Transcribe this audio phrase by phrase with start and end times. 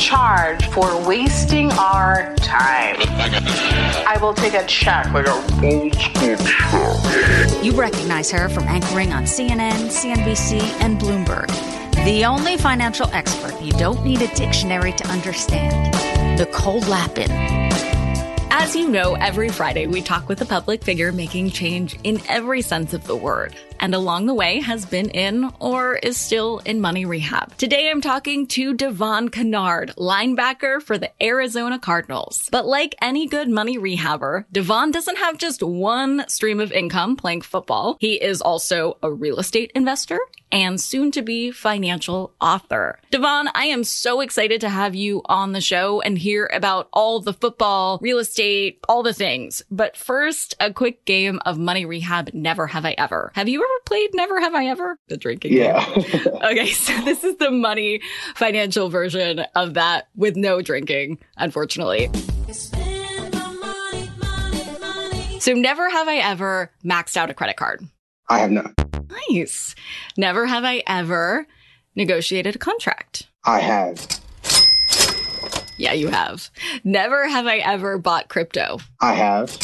[0.00, 2.96] Charge for wasting our time.
[4.08, 7.62] I will take a check like a old school check.
[7.62, 11.48] You recognize her from anchoring on CNN, CNBC, and Bloomberg.
[12.06, 15.94] The only financial expert you don't need a dictionary to understand.
[16.38, 17.30] Nicole Lapin.
[18.50, 22.62] As you know, every Friday we talk with a public figure making change in every
[22.62, 23.54] sense of the word.
[23.80, 27.56] And along the way has been in or is still in money rehab.
[27.56, 32.48] Today I'm talking to Devon Kennard, linebacker for the Arizona Cardinals.
[32.52, 37.40] But like any good money rehabber, Devon doesn't have just one stream of income playing
[37.40, 37.96] football.
[38.00, 40.20] He is also a real estate investor
[40.52, 42.98] and soon to be financial author.
[43.10, 47.20] Devon, I am so excited to have you on the show and hear about all
[47.20, 49.62] the football, real estate, all the things.
[49.70, 52.30] But first, a quick game of money rehab.
[52.34, 53.32] Never have I ever.
[53.34, 54.98] Have you ever played Never Have I Ever?
[55.08, 55.84] The drinking Yeah.
[55.94, 56.04] game.
[56.44, 56.70] okay.
[56.70, 58.00] So this is the money
[58.34, 62.10] financial version of that with no drinking, unfortunately.
[65.40, 67.82] So never have I ever maxed out a credit card.
[68.28, 68.72] I have not.
[69.30, 69.74] Nice.
[70.16, 71.46] Never have I ever
[71.96, 73.26] negotiated a contract.
[73.44, 74.06] I have.
[75.78, 76.50] Yeah, you have.
[76.84, 78.80] Never have I ever bought crypto.
[79.00, 79.56] I have.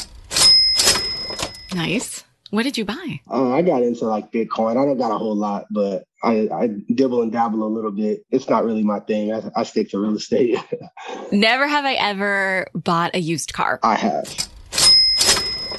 [1.75, 2.25] Nice.
[2.57, 3.21] What did you buy?
[3.31, 4.81] Uh, I got into like Bitcoin.
[4.81, 8.25] I don't got a whole lot, but I, I dibble and dabble a little bit.
[8.31, 9.31] It's not really my thing.
[9.31, 10.59] I, I stick to real estate.
[11.33, 13.79] Never have I ever bought a used car.
[13.83, 14.49] I have.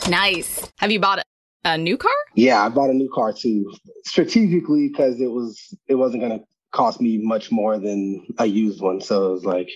[0.08, 0.72] Nice.
[0.78, 1.24] Have you bought
[1.66, 2.12] a, new car?
[2.36, 3.74] Yeah, I bought a new car too,
[4.06, 6.42] strategically because it was it wasn't gonna
[6.74, 9.02] cost me much more than a used one.
[9.02, 9.72] So it was like,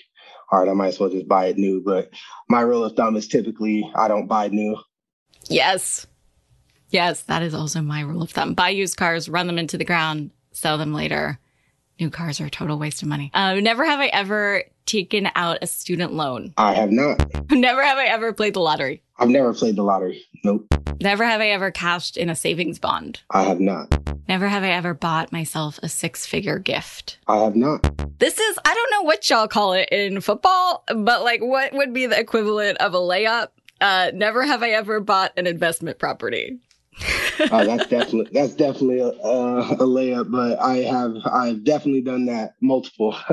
[0.51, 1.81] all right, I might as well just buy it new.
[1.83, 2.11] But
[2.47, 4.77] my rule of thumb is typically I don't buy new.
[5.49, 6.05] Yes.
[6.91, 8.53] Yes, that is also my rule of thumb.
[8.53, 11.39] Buy used cars, run them into the ground, sell them later.
[11.99, 13.31] New cars are a total waste of money.
[13.33, 16.53] Uh, never have I ever taken out a student loan.
[16.57, 17.23] I have not.
[17.51, 19.03] Never have I ever played the lottery.
[19.17, 20.23] I've never played the lottery.
[20.43, 20.65] Nope.
[20.99, 23.21] Never have I ever cashed in a savings bond.
[23.29, 23.95] I have not.
[24.27, 27.19] Never have I ever bought myself a six figure gift.
[27.27, 27.85] I have not.
[28.19, 31.93] This is, I don't know what y'all call it in football, but like what would
[31.93, 33.49] be the equivalent of a layup?
[33.79, 36.59] Uh, never have I ever bought an investment property.
[37.39, 42.25] Uh, that's definitely that's definitely a, uh, a layup, but I have I've definitely done
[42.25, 43.15] that multiple.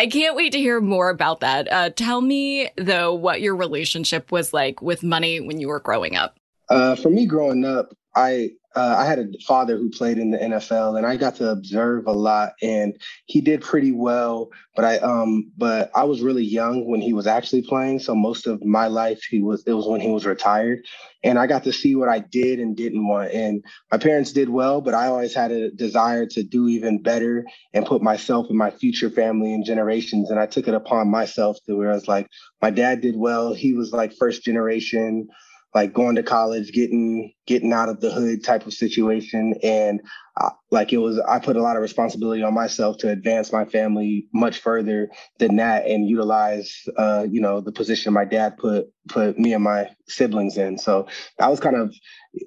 [0.00, 1.70] I can't wait to hear more about that.
[1.70, 6.16] Uh, tell me, though, what your relationship was like with money when you were growing
[6.16, 6.38] up.
[6.70, 10.38] Uh, for me, growing up, I uh, I had a father who played in the
[10.38, 12.52] NFL, and I got to observe a lot.
[12.62, 12.94] And
[13.26, 17.26] he did pretty well, but I um but I was really young when he was
[17.26, 17.98] actually playing.
[17.98, 20.84] So most of my life, he was it was when he was retired,
[21.24, 23.32] and I got to see what I did and didn't want.
[23.32, 27.44] And my parents did well, but I always had a desire to do even better
[27.74, 30.30] and put myself and my future family and generations.
[30.30, 32.28] And I took it upon myself to where I was like,
[32.62, 33.52] my dad did well.
[33.52, 35.28] He was like first generation
[35.74, 40.00] like going to college, getting getting out of the hood type of situation, and
[40.40, 43.64] uh, like it was, I put a lot of responsibility on myself to advance my
[43.64, 45.08] family much further
[45.38, 49.64] than that, and utilize, uh, you know, the position my dad put put me and
[49.64, 50.78] my siblings in.
[50.78, 51.06] So
[51.38, 51.94] that was kind of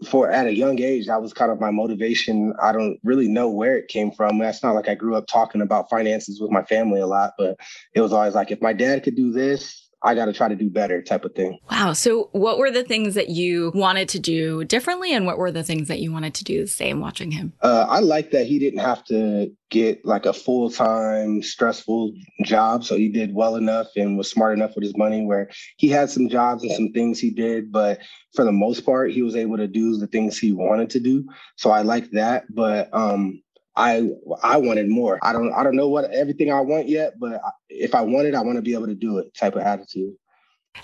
[0.08, 2.54] for at a young age, that was kind of my motivation.
[2.62, 4.38] I don't really know where it came from.
[4.38, 7.58] That's not like I grew up talking about finances with my family a lot, but
[7.94, 10.56] it was always like if my dad could do this, I got to try to
[10.56, 11.60] do better type of thing.
[11.72, 11.94] Wow.
[11.94, 15.64] So, what were the things that you wanted to do differently, and what were the
[15.64, 17.54] things that you wanted to do the same watching him?
[17.62, 22.14] Uh, I like that he didn't have to get like a full time, stressful
[22.44, 22.84] job.
[22.84, 26.10] So, he did well enough and was smart enough with his money where he had
[26.10, 28.00] some jobs and some things he did, but
[28.36, 31.26] for the most part, he was able to do the things he wanted to do.
[31.56, 32.46] So, I like that.
[32.50, 33.43] But, um,
[33.75, 34.10] I
[34.42, 35.20] I wanted more.
[35.22, 38.36] I don't I don't know what everything I want yet, but if I want it,
[38.36, 39.34] I want to be able to do it.
[39.36, 40.16] Type of attitude.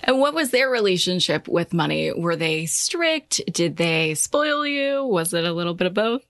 [0.04, 2.12] And what was their relationship with money?
[2.12, 3.40] Were they strict?
[3.52, 5.04] Did they spoil you?
[5.04, 6.22] Was it a little bit of both?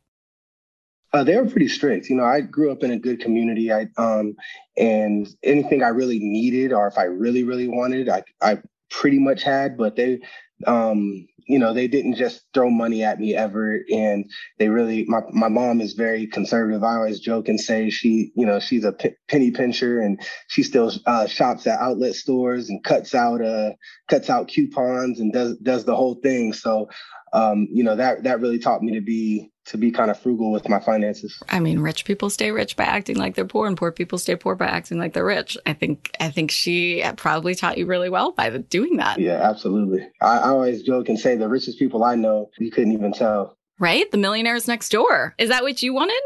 [1.13, 2.09] Uh, they were pretty strict.
[2.09, 3.73] You know, I grew up in a good community.
[3.73, 4.37] I um,
[4.77, 8.59] and anything I really needed, or if I really really wanted, I I
[8.91, 9.77] pretty much had.
[9.77, 10.21] But they
[10.67, 13.81] um, you know, they didn't just throw money at me ever.
[13.93, 16.85] And they really, my, my mom is very conservative.
[16.85, 20.63] I always joke and say she, you know, she's a p- penny pincher and she
[20.63, 23.71] still uh, shops at outlet stores and cuts out, uh,
[24.09, 26.53] cuts out coupons and does, does the whole thing.
[26.53, 26.89] So,
[27.33, 30.51] um, you know, that, that really taught me to be to be kind of frugal
[30.51, 31.41] with my finances.
[31.49, 34.35] I mean, rich people stay rich by acting like they're poor, and poor people stay
[34.35, 35.57] poor by acting like they're rich.
[35.67, 39.21] I think I think she probably taught you really well by doing that.
[39.21, 40.09] Yeah, absolutely.
[40.21, 43.57] I, I always joke and say the richest people I know, you couldn't even tell.
[43.79, 45.35] Right, the millionaires next door.
[45.39, 46.21] Is that what you wanted?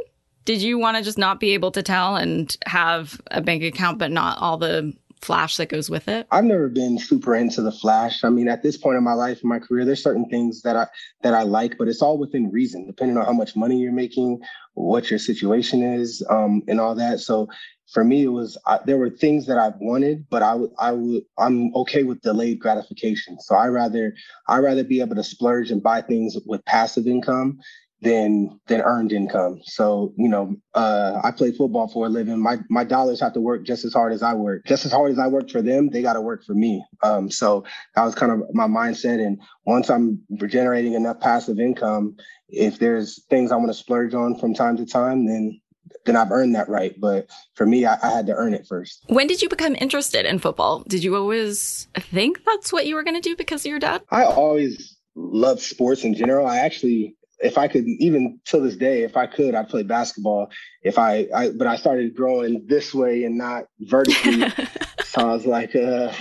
[0.44, 3.98] Did you want to just not be able to tell and have a bank account,
[3.98, 4.92] but not all the
[5.24, 6.26] flash that goes with it?
[6.30, 8.22] I've never been super into the flash.
[8.22, 10.76] I mean, at this point in my life, in my career, there's certain things that
[10.76, 10.86] I
[11.22, 14.40] that I like, but it's all within reason, depending on how much money you're making,
[14.74, 17.20] what your situation is, um, and all that.
[17.20, 17.48] So
[17.92, 20.92] for me, it was I, there were things that I've wanted, but I would I
[20.92, 23.40] would I'm okay with delayed gratification.
[23.40, 24.14] So I rather
[24.48, 27.60] I rather be able to splurge and buy things with passive income
[28.00, 29.60] than than earned income.
[29.64, 32.38] So you know, uh, I play football for a living.
[32.38, 34.64] My my dollars have to work just as hard as I work.
[34.66, 36.84] Just as hard as I work for them, they got to work for me.
[37.02, 37.64] Um, so
[37.94, 39.24] that was kind of my mindset.
[39.24, 42.16] And once I'm generating enough passive income,
[42.48, 45.60] if there's things I want to splurge on from time to time, then
[46.04, 46.94] then I've earned that right.
[46.98, 49.04] But for me, I, I, had to earn it first.
[49.08, 50.82] When did you become interested in football?
[50.86, 54.02] Did you always think that's what you were going to do because of your dad?
[54.10, 56.46] I always loved sports in general.
[56.46, 60.50] I actually if I could even to this day, if I could, I'd play basketball.
[60.82, 64.50] If I, I but I started growing this way and not vertically.
[65.04, 66.12] so I was like, uh,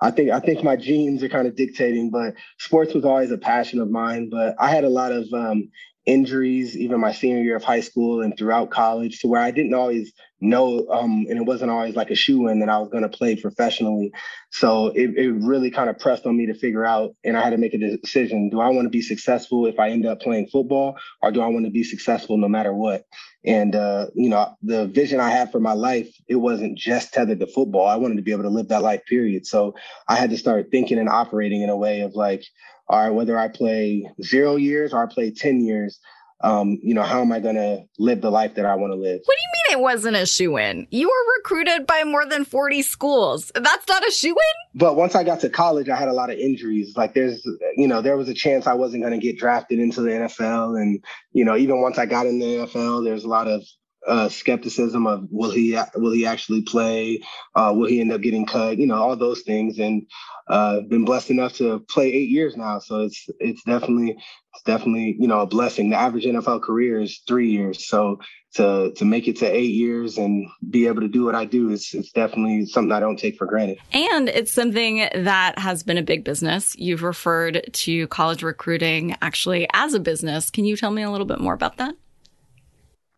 [0.00, 3.38] I think I think my genes are kind of dictating, but sports was always a
[3.38, 4.30] passion of mine.
[4.30, 5.68] But I had a lot of um,
[6.06, 9.74] injuries, even my senior year of high school and throughout college, to where I didn't
[9.74, 13.04] always know, um, and it wasn't always like a shoe in that I was going
[13.04, 14.12] to play professionally.
[14.50, 17.50] So it, it really kind of pressed on me to figure out, and I had
[17.50, 20.48] to make a decision: Do I want to be successful if I end up playing
[20.48, 23.06] football, or do I want to be successful no matter what?
[23.44, 27.40] And uh, you know, the vision I had for my life, it wasn't just tethered
[27.40, 27.86] to football.
[27.86, 29.46] I wanted to be able to live that life, period.
[29.46, 29.74] So
[30.08, 32.44] I had to start thinking and operating in a way of like,
[32.88, 36.00] all right, whether I play zero years or I play 10 years,
[36.42, 38.96] um, you know, how am I going to live the life that I want to
[38.96, 39.20] live?
[39.24, 40.86] What do you mean it wasn't a shoe in?
[40.90, 43.52] You were recruited by more than 40 schools.
[43.54, 44.78] That's not a shoe in?
[44.80, 46.96] But once I got to college, I had a lot of injuries.
[46.96, 47.46] Like there's,
[47.76, 50.80] you know, there was a chance I wasn't going to get drafted into the NFL.
[50.80, 51.02] And,
[51.32, 53.62] you know, even once I got in the NFL, there's a lot of
[54.06, 57.20] uh, skepticism of will he will he actually play?
[57.54, 58.78] Uh, will he end up getting cut?
[58.78, 59.78] You know, all those things.
[59.78, 60.06] And
[60.48, 65.16] uh, been blessed enough to play eight years now, so it's it's definitely it's definitely
[65.18, 65.90] you know a blessing.
[65.90, 68.18] The average NFL career is three years, so
[68.54, 71.70] to to make it to eight years and be able to do what I do
[71.70, 73.78] is it's definitely something I don't take for granted.
[73.92, 76.76] And it's something that has been a big business.
[76.76, 80.50] You've referred to college recruiting actually as a business.
[80.50, 81.94] Can you tell me a little bit more about that?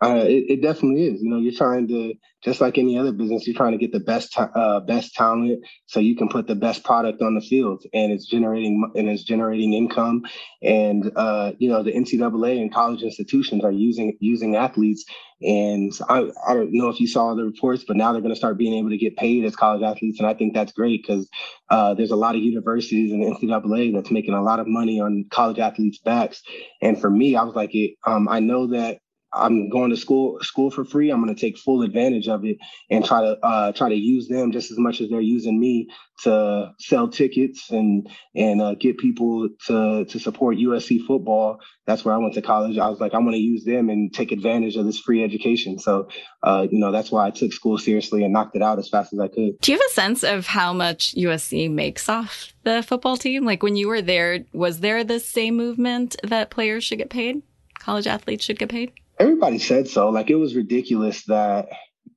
[0.02, 1.22] Uh, it, it, definitely is.
[1.22, 4.00] You know, you're trying to just like any other business, you're trying to get the
[4.00, 8.12] best uh, best talent so you can put the best product on the field, and
[8.12, 10.24] it's generating and it's generating income.
[10.62, 15.04] And uh, you know, the NCAA and college institutions are using using athletes.
[15.40, 18.38] And I, I don't know if you saw the reports, but now they're going to
[18.38, 21.28] start being able to get paid as college athletes, and I think that's great because
[21.70, 25.00] uh, there's a lot of universities in the NCAA that's making a lot of money
[25.00, 26.42] on college athletes' backs.
[26.82, 28.98] And for me, I was like, it, um, I know that
[29.34, 31.10] I'm going to school school for free.
[31.10, 32.58] I'm going to take full advantage of it
[32.90, 35.88] and try to uh, try to use them just as much as they're using me
[36.22, 41.60] to sell tickets and and uh, get people to to support USC football.
[41.86, 42.78] That's where I went to college.
[42.78, 45.78] I was like, I'm going to use them and take advantage of this free education.
[45.78, 46.08] So,
[46.42, 49.12] uh, you know, that's why I took school seriously and knocked it out as fast
[49.12, 49.58] as I could.
[49.60, 53.44] Do you have a sense of how much USC makes off the football team?
[53.44, 57.42] Like when you were there, was there the same movement that players should get paid?
[57.78, 58.92] College athletes should get paid?
[59.18, 60.10] Everybody said so.
[60.10, 61.68] Like it was ridiculous that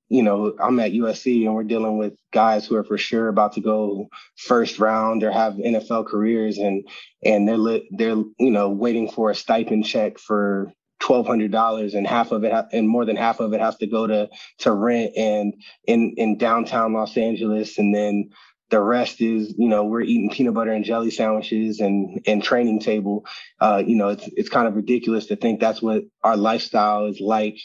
[0.10, 3.54] you know, I'm at USC and we're dealing with guys who are for sure about
[3.54, 6.88] to go first round or have NFL careers and
[7.24, 11.94] and they're li- they're you know waiting for a stipend check for twelve hundred dollars
[11.94, 14.30] and half of it ha- and more than half of it has to go to
[14.60, 15.54] to rent and
[15.86, 18.30] in in downtown Los Angeles and then
[18.70, 22.80] the rest is you know we're eating peanut butter and jelly sandwiches and and training
[22.80, 23.26] table
[23.60, 27.20] uh, you know it's it's kind of ridiculous to think that's what our lifestyle is
[27.20, 27.58] like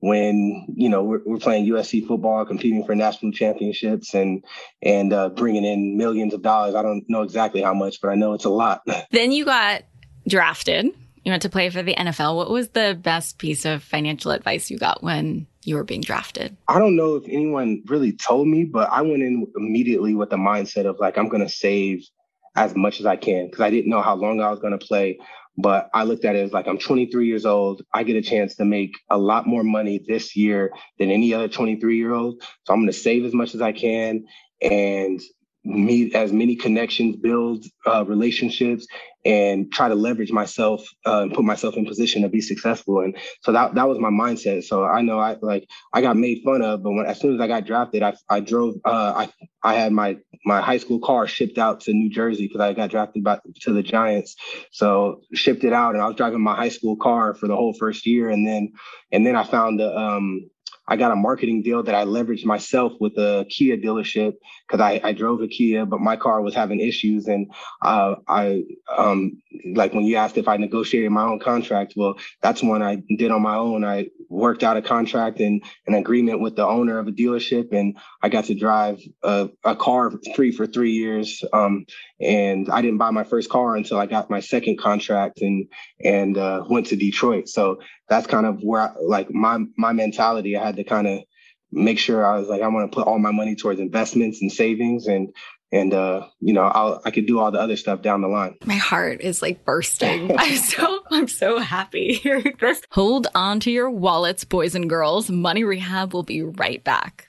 [0.00, 4.44] when you know we're, we're playing USC football, competing for national championships, and
[4.82, 6.74] and uh, bringing in millions of dollars.
[6.74, 8.82] I don't know exactly how much, but I know it's a lot.
[9.10, 9.82] then you got
[10.26, 10.86] drafted.
[11.24, 12.36] You went to play for the NFL.
[12.36, 16.56] What was the best piece of financial advice you got when you were being drafted?
[16.68, 20.36] I don't know if anyone really told me, but I went in immediately with the
[20.36, 22.06] mindset of like I'm going to save
[22.56, 24.84] as much as I can because I didn't know how long I was going to
[24.84, 25.18] play.
[25.56, 27.82] But I looked at it as like I'm 23 years old.
[27.92, 31.48] I get a chance to make a lot more money this year than any other
[31.48, 32.42] 23 year old.
[32.64, 34.24] So I'm going to save as much as I can
[34.62, 35.20] and
[35.64, 38.86] meet as many connections, build uh, relationships,
[39.24, 43.00] and try to leverage myself uh, and put myself in position to be successful.
[43.00, 44.64] And so that that was my mindset.
[44.64, 47.40] So I know I like I got made fun of, but when as soon as
[47.40, 51.26] I got drafted, I I drove uh, I I had my my high school car
[51.26, 54.36] shipped out to New Jersey because I got drafted by to the Giants.
[54.72, 57.74] So shipped it out, and I was driving my high school car for the whole
[57.74, 58.72] first year, and then
[59.12, 60.48] and then I found the um
[60.90, 64.34] I got a marketing deal that I leveraged myself with a Kia dealership
[64.66, 67.28] because I, I drove a Kia, but my car was having issues.
[67.28, 68.64] And uh, I,
[68.98, 69.40] um,
[69.74, 73.30] like when you asked if I negotiated my own contract, well, that's one I did
[73.30, 73.84] on my own.
[73.84, 77.96] I worked out a contract and an agreement with the owner of a dealership, and
[78.22, 81.44] I got to drive a, a car free for three years.
[81.52, 81.86] Um,
[82.20, 85.66] and I didn't buy my first car until I got my second contract and
[86.04, 87.48] and uh, went to Detroit.
[87.48, 87.78] So
[88.10, 90.56] that's kind of where I, like my my mentality.
[90.56, 91.20] I had to kind of
[91.72, 94.52] make sure I was like I want to put all my money towards investments and
[94.52, 95.32] savings and
[95.72, 98.56] and uh, you know I'll, I could do all the other stuff down the line.
[98.66, 100.36] My heart is like bursting.
[100.38, 102.82] I'm so I'm so happy hearing this.
[102.90, 105.30] Hold on to your wallets, boys and girls.
[105.30, 107.28] Money Rehab will be right back.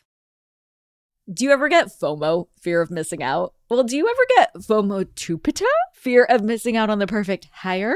[1.32, 3.54] Do you ever get FOMO, fear of missing out?
[3.70, 7.96] Well, do you ever get FOMO tupita, fear of missing out on the perfect hire?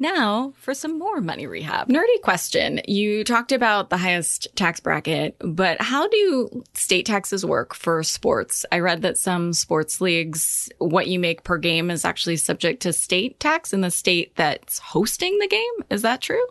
[0.00, 1.88] Now for some more money rehab.
[1.88, 2.80] Nerdy question.
[2.88, 8.64] You talked about the highest tax bracket, but how do state taxes work for sports?
[8.72, 12.94] I read that some sports leagues, what you make per game is actually subject to
[12.94, 15.84] state tax in the state that's hosting the game.
[15.90, 16.46] Is that true?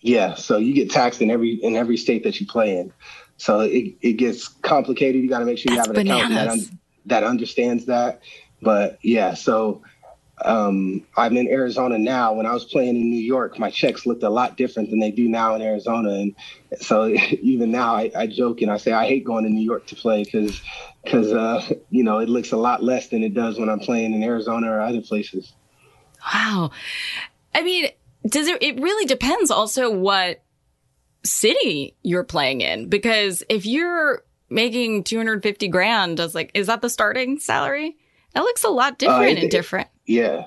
[0.00, 0.34] Yeah.
[0.34, 2.92] So you get taxed in every in every state that you play in.
[3.36, 5.22] So it, it gets complicated.
[5.22, 8.20] You got to make sure you That's have an accountant that, un- that understands that.
[8.60, 9.82] But yeah, so
[10.42, 12.32] um, I'm in Arizona now.
[12.34, 15.10] When I was playing in New York, my checks looked a lot different than they
[15.10, 16.10] do now in Arizona.
[16.10, 16.34] And
[16.80, 17.06] so
[17.42, 19.96] even now, I, I joke and I say I hate going to New York to
[19.96, 20.60] play because
[21.02, 24.14] because uh, you know it looks a lot less than it does when I'm playing
[24.14, 25.52] in Arizona or other places.
[26.32, 26.70] Wow.
[27.54, 27.88] I mean,
[28.26, 30.42] does it, it really depends also what
[31.22, 36.90] city you're playing in because if you're making 250 grand as like, is that the
[36.90, 37.96] starting salary?
[38.32, 39.88] That looks a lot different it- and different.
[40.06, 40.44] Yeah.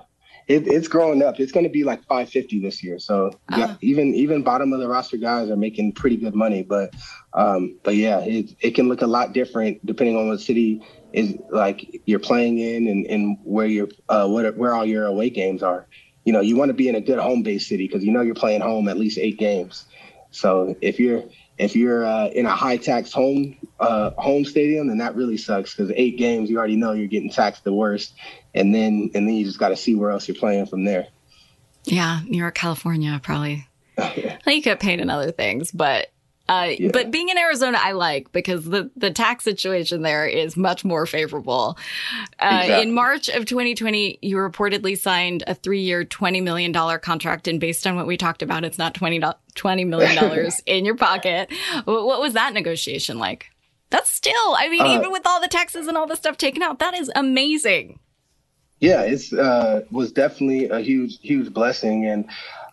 [0.47, 1.41] It, it's growing up.
[1.41, 2.99] It's going to be like 550 this year.
[2.99, 3.77] So yeah, Oh.
[3.81, 6.63] even even bottom of the roster guys are making pretty good money.
[6.63, 6.93] But
[7.33, 11.35] um, but yeah, it, it can look a lot different depending on what city is
[11.49, 15.61] like you're playing in and, and where you're uh, what where all your away games
[15.63, 15.85] are.
[16.23, 18.21] You know, you want to be in a good home base city because you know
[18.21, 19.85] you're playing home at least eight games.
[20.31, 21.23] So if you're
[21.57, 25.73] if you're uh, in a high tax home uh, home stadium, then that really sucks
[25.73, 28.13] because eight games you already know you're getting taxed the worst,
[28.53, 31.07] and then and then you just got to see where else you're playing from there.
[31.87, 32.19] Yeah.
[32.25, 33.67] New York, California, probably.
[34.45, 36.07] you get paid in other things, but
[36.49, 36.89] uh, Yeah.
[36.93, 41.05] but being in Arizona, I like because the, the tax situation there is much more
[41.05, 41.77] favorable.
[42.39, 42.81] Uh, Exactly.
[42.87, 47.47] In March of 2020, you reportedly signed a three year, $20 million contract.
[47.47, 51.51] And based on what we talked about, it's not $20, $20 million in your pocket.
[51.85, 53.47] What, was that negotiation like?
[53.89, 56.61] That's still, I mean, Uh, even with all the taxes and all the stuff taken
[56.61, 57.99] out, that is amazing.
[58.79, 62.25] Yeah, it's uh, was definitely a huge, huge blessing, and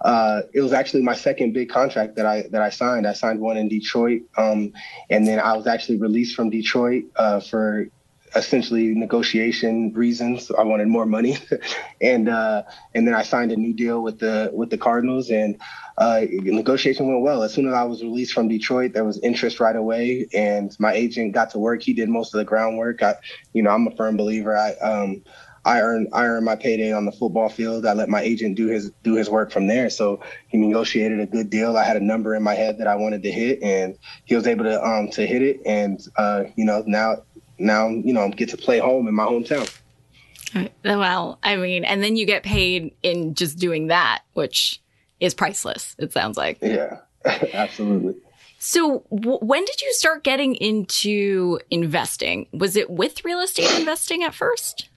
[0.04, 3.06] uh, it was actually my second big contract that I that I signed.
[3.06, 4.72] I signed one in Detroit, um,
[5.08, 7.88] and then I was actually released from Detroit uh, for
[8.36, 10.50] essentially negotiation reasons.
[10.50, 11.38] I wanted more money,
[12.02, 15.58] and uh, and then I signed a new deal with the with the Cardinals, and
[15.96, 17.42] uh, negotiation went well.
[17.42, 20.92] As soon as I was released from Detroit, there was interest right away, and my
[20.92, 21.82] agent got to work.
[21.82, 23.02] He did most of the groundwork.
[23.02, 23.14] I,
[23.54, 24.54] you know, I'm a firm believer.
[24.54, 25.22] I um,
[25.64, 27.86] I earn I earn my payday on the football field.
[27.86, 29.88] I let my agent do his do his work from there.
[29.90, 31.76] So he negotiated a good deal.
[31.76, 34.46] I had a number in my head that I wanted to hit, and he was
[34.46, 35.60] able to um to hit it.
[35.64, 37.22] And uh, you know now
[37.58, 39.70] now you know get to play home in my hometown.
[40.84, 44.80] Well, I mean, and then you get paid in just doing that, which
[45.18, 46.58] is priceless, it sounds like.
[46.62, 48.14] Yeah, absolutely.
[48.58, 52.46] So, w- when did you start getting into investing?
[52.52, 54.88] Was it with real estate investing at first?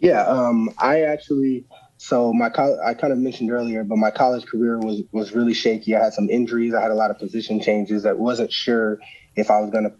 [0.00, 1.66] Yeah, um, I actually.
[1.98, 5.54] So my col- I kind of mentioned earlier, but my college career was was really
[5.54, 5.94] shaky.
[5.94, 6.74] I had some injuries.
[6.74, 8.06] I had a lot of position changes.
[8.06, 8.98] I wasn't sure
[9.36, 9.92] if I was going to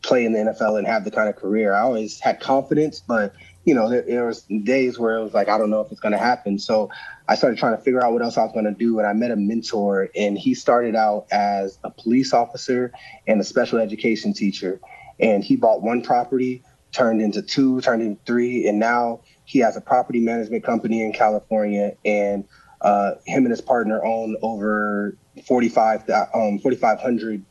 [0.00, 1.74] play in the NFL and have the kind of career.
[1.74, 5.48] I always had confidence, but you know, there, there was days where it was like
[5.48, 6.58] I don't know if it's going to happen.
[6.58, 6.90] So
[7.28, 9.12] I started trying to figure out what else I was going to do, and I
[9.12, 12.92] met a mentor, and he started out as a police officer
[13.26, 14.80] and a special education teacher,
[15.20, 19.76] and he bought one property, turned into two, turned into three, and now he has
[19.76, 22.44] a property management company in California, and
[22.80, 27.44] uh, him and his partner own over 45, um, 4,500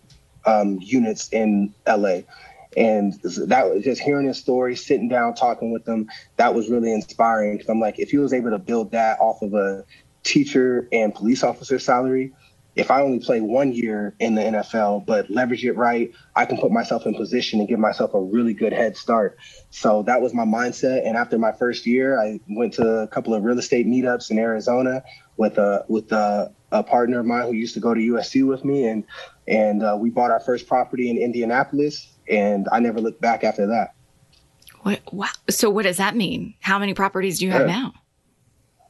[0.45, 2.21] um, units in LA.
[2.75, 6.09] And that was just hearing his story, sitting down, talking with him.
[6.37, 9.41] That was really inspiring because I'm like, if he was able to build that off
[9.41, 9.85] of a
[10.23, 12.33] teacher and police officer salary,
[12.75, 16.57] if I only play one year in the NFL, but leverage it right, I can
[16.57, 19.37] put myself in position and give myself a really good head start.
[19.69, 21.05] So that was my mindset.
[21.05, 24.39] And after my first year, I went to a couple of real estate meetups in
[24.39, 25.03] Arizona
[25.37, 28.65] with a with a, a partner of mine who used to go to USC with
[28.65, 29.03] me, and
[29.47, 32.09] and uh, we bought our first property in Indianapolis.
[32.29, 33.93] And I never looked back after that.
[34.81, 35.01] What?
[35.11, 35.27] Wow.
[35.49, 36.55] So, what does that mean?
[36.61, 37.75] How many properties do you have Yeah.
[37.75, 37.93] now?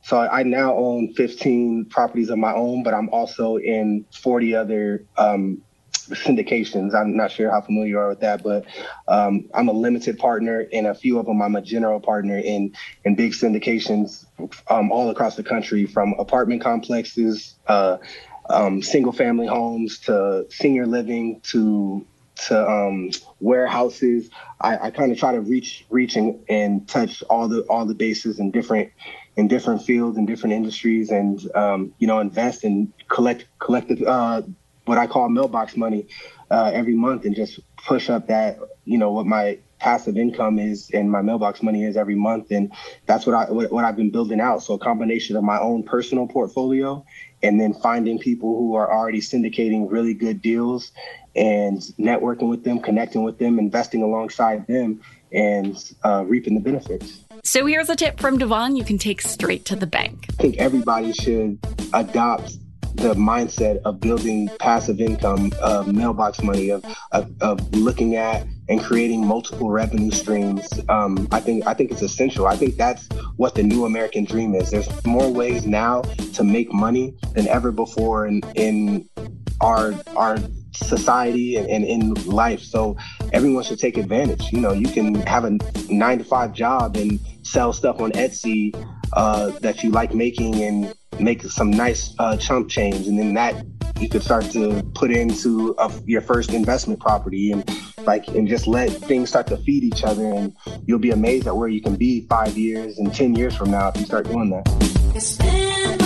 [0.03, 5.05] So I now own 15 properties of my own, but I'm also in 40 other
[5.17, 5.61] um,
[6.09, 6.93] syndications.
[6.93, 8.65] I'm not sure how familiar you are with that, but
[9.07, 11.41] um, I'm a limited partner in a few of them.
[11.41, 12.73] I'm a general partner in
[13.05, 14.25] in big syndications
[14.69, 17.97] um, all across the country, from apartment complexes, uh,
[18.49, 22.05] um, single family homes to senior living to
[22.47, 24.29] to um, warehouses.
[24.59, 27.95] I, I kind of try to reach reach and, and touch all the all the
[27.95, 28.91] bases and different
[29.35, 34.05] in different fields and different industries, and um, you know invest and collect collect the,
[34.05, 34.41] uh,
[34.85, 36.07] what I call mailbox money
[36.51, 40.89] uh, every month, and just push up that you know what my passive income is
[40.91, 42.51] and my mailbox money is every month.
[42.51, 42.71] And
[43.05, 44.63] that's what I what, what I've been building out.
[44.63, 47.05] So a combination of my own personal portfolio
[47.43, 50.91] and then finding people who are already syndicating really good deals
[51.35, 55.01] and networking with them connecting with them investing alongside them
[55.33, 59.63] and uh, reaping the benefits so here's a tip from Devon you can take straight
[59.65, 60.25] to the bank.
[60.39, 61.59] I think everybody should
[61.93, 62.57] adopt
[62.95, 68.83] the mindset of building passive income, uh, mailbox money, of, of, of looking at and
[68.83, 70.67] creating multiple revenue streams.
[70.89, 72.47] Um, I think I think it's essential.
[72.47, 74.71] I think that's what the new American dream is.
[74.71, 76.01] There's more ways now
[76.33, 79.07] to make money than ever before in in
[79.61, 80.39] our our
[80.75, 82.61] society and, and in life.
[82.61, 82.97] So
[83.31, 84.51] everyone should take advantage.
[84.51, 85.57] You know, you can have a
[85.89, 88.73] nine to five job and sell stuff on Etsy
[89.13, 93.63] uh, that you like making and make some nice uh, chump change, and then that
[93.99, 97.69] you could start to put into a, your first investment property and
[98.05, 100.53] like and just let things start to feed each other and
[100.85, 103.89] you'll be amazed at where you can be five years and ten years from now
[103.89, 106.02] if you start doing that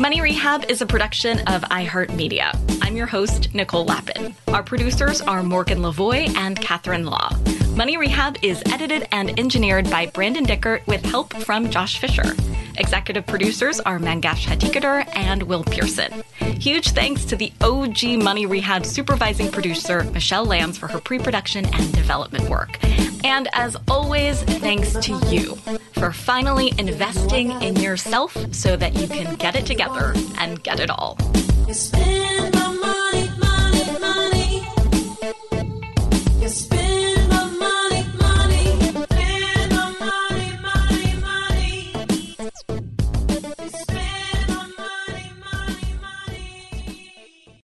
[0.00, 2.50] money rehab is a production of iheartmedia
[2.82, 4.34] i'm your host nicole Lapin.
[4.48, 7.30] our producers are morgan lavoy and catherine law
[7.76, 12.34] money rehab is edited and engineered by brandon dickert with help from josh fisher
[12.76, 16.24] Executive producers are Mangesh Hattikudur and Will Pearson.
[16.58, 21.66] Huge thanks to the OG Money Rehab supervising producer, Michelle Lambs, for her pre production
[21.66, 22.78] and development work.
[23.24, 25.56] And as always, thanks to you
[25.92, 30.90] for finally investing in yourself so that you can get it together and get it
[30.90, 31.16] all.